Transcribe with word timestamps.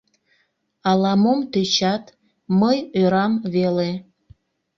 Ала-мом 0.89 1.39
тӧчат, 1.51 2.03
мый 2.59 2.77
ӧрам 3.01 3.33
веле... 3.53 3.91